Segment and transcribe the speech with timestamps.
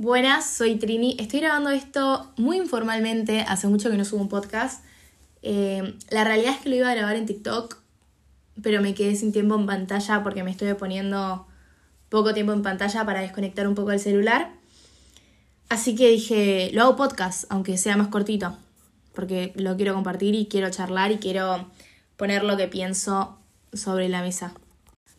[0.00, 1.16] Buenas, soy Trini.
[1.18, 4.84] Estoy grabando esto muy informalmente, hace mucho que no subo un podcast.
[5.42, 7.78] Eh, la realidad es que lo iba a grabar en TikTok,
[8.62, 11.48] pero me quedé sin tiempo en pantalla porque me estoy poniendo
[12.10, 14.52] poco tiempo en pantalla para desconectar un poco el celular.
[15.68, 18.56] Así que dije, lo hago podcast, aunque sea más cortito,
[19.14, 21.68] porque lo quiero compartir y quiero charlar y quiero
[22.16, 23.36] poner lo que pienso
[23.72, 24.54] sobre la mesa.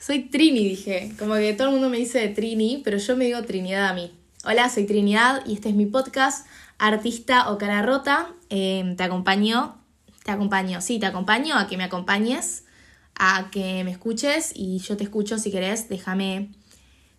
[0.00, 3.40] Soy Trini, dije, como que todo el mundo me dice Trini, pero yo me digo
[3.44, 4.10] Trinidad a mí.
[4.46, 8.34] Hola, soy Trinidad y este es mi podcast, Artista o Cara Rota.
[8.50, 9.78] Em, te acompaño,
[10.22, 12.66] te acompaño, sí, te acompaño a que me acompañes,
[13.14, 16.50] a que me escuches y yo te escucho si querés, déjame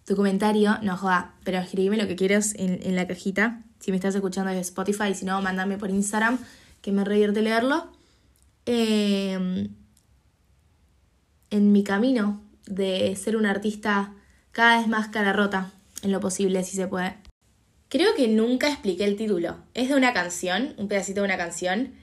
[0.05, 4.13] tu comentario, no joda, pero escríbeme lo que quieras en, la cajita, si me estás
[4.13, 6.37] escuchando desde Spotify, si no, mándame por Instagram,
[6.84, 7.87] que me revierte leerlo.
[8.67, 9.70] Em,
[11.49, 14.13] en mi camino de ser un artista
[14.51, 15.71] cada vez más cara rota,
[16.05, 17.15] en lo posible, si se puede.
[17.89, 19.57] Creo que nunca expliqué el título.
[19.73, 21.93] Es de una canción, un pedacito de una canción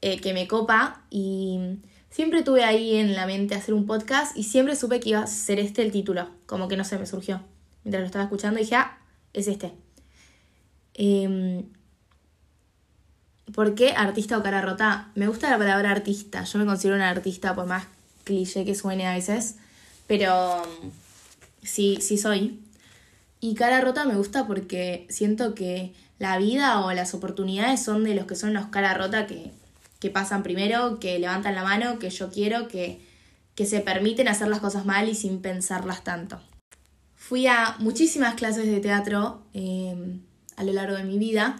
[0.00, 1.78] eh, que me copa y
[2.10, 5.26] siempre tuve ahí en la mente hacer un podcast y siempre supe que iba a
[5.26, 6.28] ser este el título.
[6.46, 7.42] Como que no sé, me surgió.
[7.84, 8.98] Mientras lo estaba escuchando dije, ah,
[9.32, 9.72] es este.
[10.94, 11.64] Em,
[13.54, 15.10] ¿Por qué artista o cara rota?
[15.14, 16.44] Me gusta la palabra artista.
[16.44, 17.86] Yo me considero una artista por más
[18.24, 19.56] cliché que suene a veces.
[20.06, 20.62] Pero
[21.62, 22.60] sí, sí soy.
[23.40, 28.14] Y cara rota me gusta porque siento que la vida o las oportunidades son de
[28.14, 29.50] los que son los cara rota que,
[29.98, 33.00] que pasan primero, que levantan la mano, que yo quiero, que,
[33.54, 36.40] que se permiten hacer las cosas mal y sin pensarlas tanto.
[37.14, 40.20] Fui a muchísimas clases de teatro em,
[40.56, 41.56] a lo largo de mi vida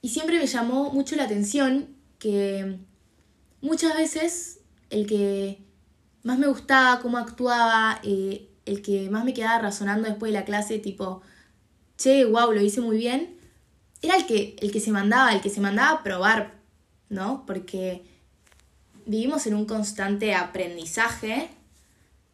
[0.00, 2.78] y siempre me llamó mucho la atención que
[3.60, 5.62] muchas veces el que
[6.22, 10.44] más me gustaba cómo actuaba, eh, el que más me quedaba razonando después de la
[10.44, 11.22] clase, tipo,
[11.96, 13.36] che, wow, lo hice muy bien,
[14.02, 16.54] era el que, el que se mandaba, el que se mandaba a probar,
[17.08, 17.44] ¿no?
[17.46, 18.04] Porque
[19.06, 21.48] vivimos en un constante aprendizaje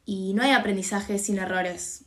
[0.05, 2.05] y no hay aprendizaje sin errores.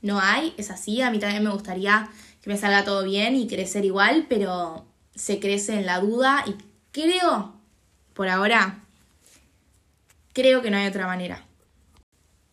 [0.00, 2.10] No hay, es así, a mí también me gustaría
[2.40, 6.54] que me salga todo bien y crecer igual, pero se crece en la duda y
[6.92, 7.54] creo,
[8.14, 8.84] por ahora,
[10.32, 11.44] creo que no hay otra manera.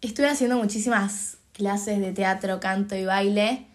[0.01, 3.65] Estoy haciendo muchísimas clases de teatro, canto y baile.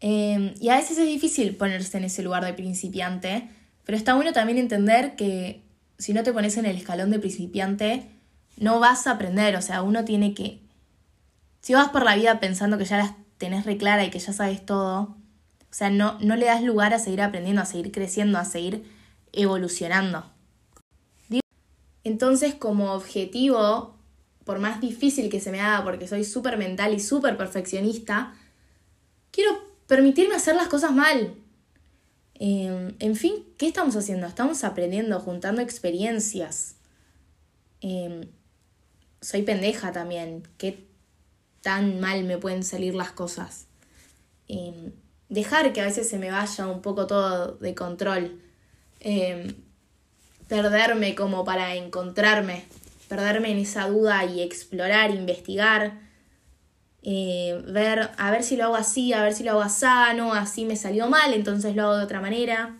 [0.00, 3.48] Em, y a veces es difícil ponerse en ese lugar de principiante,
[3.84, 5.62] pero está bueno también entender que
[5.98, 8.08] si no te pones en el escalón de principiante,
[8.56, 9.56] no vas a aprender.
[9.56, 10.60] O sea, uno tiene que.
[11.60, 14.64] Si vas por la vida pensando que ya las tenés reclara y que ya sabes
[14.64, 15.16] todo,
[15.70, 18.84] o sea, no, no le das lugar a seguir aprendiendo, a seguir creciendo, a seguir
[19.32, 20.24] evolucionando.
[22.04, 23.96] Entonces, como objetivo,
[24.44, 28.34] por más difícil que se me haga, porque soy súper mental y súper perfeccionista,
[29.30, 31.34] quiero permitirme hacer las cosas mal.
[32.34, 34.26] Em, en fin, ¿qué estamos haciendo?
[34.26, 36.76] Estamos aprendiendo, juntando experiencias.
[37.80, 38.28] Em,
[39.20, 40.46] soy pendeja también.
[40.58, 40.86] ¿Qué
[41.62, 43.66] tan mal me pueden salir las cosas?
[44.48, 44.92] Em,
[45.28, 48.40] dejar que a veces se me vaya un poco todo de control.
[50.48, 52.64] perderme como para encontrarme
[53.08, 56.00] perderme en esa duda y explorar, investigar,
[57.02, 60.32] eh, ver, a ver si lo hago así, a ver si lo hago así, no,
[60.32, 62.78] así me salió mal, entonces lo hago de otra manera.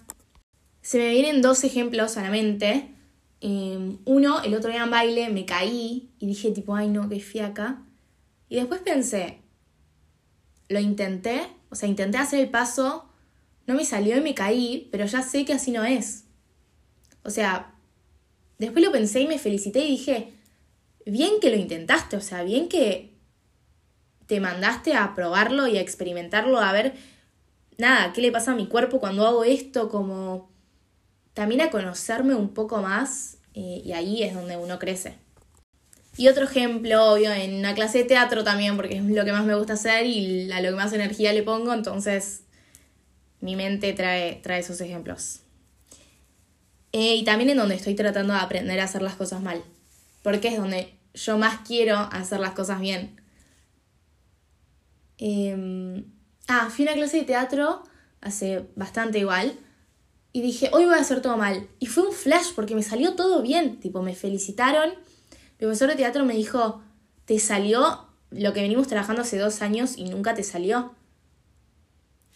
[0.80, 2.90] Se me vienen dos ejemplos a la mente.
[3.42, 7.20] Eh, uno, el otro día en baile me caí y dije tipo, ay no, qué
[7.20, 7.82] fiaca.
[8.48, 9.42] Y después pensé,
[10.68, 13.06] lo intenté, o sea, intenté hacer el paso,
[13.66, 16.24] no me salió y me caí, pero ya sé que así no es.
[17.24, 17.73] O sea,
[18.58, 20.32] Después lo pensé y me felicité y dije,
[21.06, 23.12] bien que lo intentaste, o sea, bien que
[24.26, 26.94] te mandaste a probarlo y a experimentarlo, a ver,
[27.78, 30.50] nada, qué le pasa a mi cuerpo cuando hago esto, como
[31.34, 35.14] también a conocerme un poco más eh, y ahí es donde uno crece.
[36.16, 39.44] Y otro ejemplo, obvio, en una clase de teatro también, porque es lo que más
[39.44, 42.44] me gusta hacer y a lo que más energía le pongo, entonces
[43.40, 45.40] mi mente trae, trae esos ejemplos.
[46.96, 49.64] Eh, y también en donde estoy tratando de aprender a hacer las cosas mal.
[50.22, 53.20] Porque es donde yo más quiero hacer las cosas bien.
[55.18, 56.04] Em,
[56.46, 57.82] ah, fui a una clase de teatro
[58.20, 59.58] hace bastante igual.
[60.32, 61.66] Y dije, hoy voy a hacer todo mal.
[61.80, 63.80] Y fue un flash porque me salió todo bien.
[63.80, 64.90] Tipo, me felicitaron.
[64.90, 66.80] El profesor de teatro me dijo,
[67.24, 70.94] te salió lo que venimos trabajando hace dos años y nunca te salió.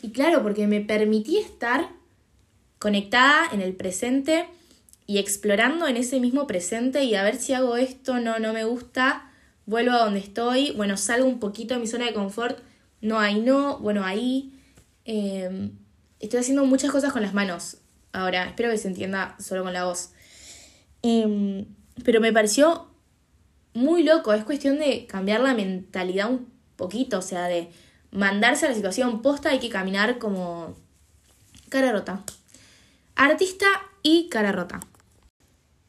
[0.02, 1.96] Y claro, porque me permití estar
[2.78, 4.46] conectada en el presente
[5.06, 8.64] y explorando en ese mismo presente y a ver si hago esto, no, no me
[8.64, 9.30] gusta,
[9.66, 12.58] vuelvo a donde estoy, bueno, salgo un poquito de mi zona de confort
[13.00, 14.52] no hay no, bueno, ahí.
[15.04, 15.72] Em,
[16.20, 17.78] estoy haciendo muchas cosas con las manos
[18.12, 20.10] ahora, espero que se entienda solo con la voz.
[21.02, 21.66] Em,
[22.04, 22.88] pero me pareció
[23.74, 27.70] muy loco, es cuestión de cambiar la mentalidad un poquito, o sea, de
[28.10, 30.76] mandarse a la situación posta, hay que caminar como
[31.68, 32.24] cara rota.
[33.20, 33.66] Artista
[34.04, 34.78] y cara rota.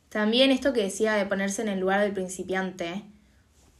[0.10, 3.04] También esto que decía de ponerse en el lugar del principiante.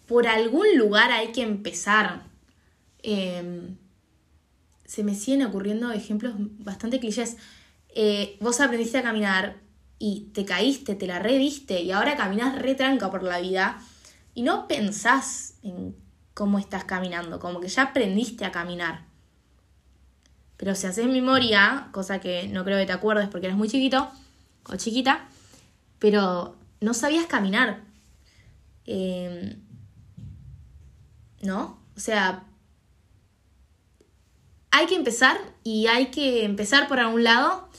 [0.06, 2.22] Por algún lugar hay que empezar.
[3.02, 3.76] Em,
[4.86, 7.38] se me siguen ocurriendo ejemplos bastante clichés.
[7.96, 9.58] Eh, vos aprendiste a caminar
[9.98, 13.82] y te caíste, te la rediste y ahora caminas re tranca por la vida
[14.36, 15.96] y no pensás en
[16.36, 19.09] cómo estás caminando, como que ya aprendiste a caminar.
[20.60, 24.12] Pero si haces memoria, cosa que no creo que te acuerdes porque eres muy chiquito
[24.66, 25.26] o chiquita,
[26.00, 27.80] pero no sabías caminar.
[28.86, 29.56] Em,
[31.42, 31.80] ¿No?
[31.96, 32.44] O sea,
[34.72, 37.70] hay que empezar y hay que empezar por algún lado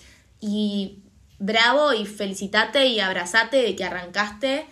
[0.40, 1.02] y
[1.38, 4.66] bravo y felicitate y abrazate de que arrancaste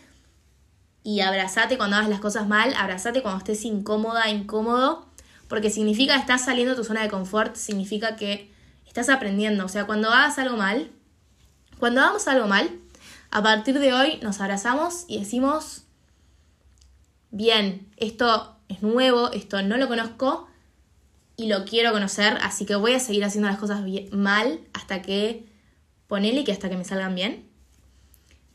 [1.03, 5.08] y abrazate cuando hagas las cosas mal, abrazate cuando estés incómoda, incómodo,
[5.49, 8.53] porque significa que estás saliendo de tu zona de confort, significa que
[8.87, 10.91] estás aprendiendo, o sea, cuando hagas algo mal,
[11.79, 12.71] cuando hagamos algo mal,
[13.31, 15.85] a partir de hoy nos abrazamos y decimos,
[17.31, 20.49] bien, esto es nuevo, esto no lo conozco
[21.37, 25.47] y lo quiero conocer, así que voy a seguir haciendo las cosas mal hasta que,
[26.09, 27.49] ponele que hasta que me salgan bien.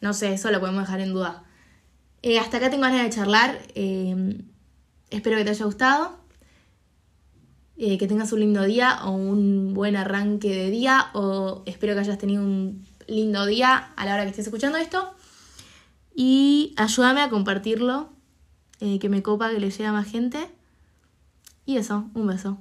[0.02, 1.44] No sé, eso lo podemos dejar en duda.
[2.24, 3.58] Eh, hasta acá tengo ganas de charlar.
[3.76, 4.38] Eh,
[5.10, 6.23] espero que te haya gustado.
[7.76, 11.08] Eh, que tengas un lindo día o un buen arranque de día.
[11.14, 15.14] O espero que hayas tenido un lindo día a la hora que estés escuchando esto.
[16.16, 18.10] Y ayúdame a compartirlo,
[18.80, 20.48] eh, que me copa que le llegue a más gente.
[21.66, 22.58] Y eso, un beso.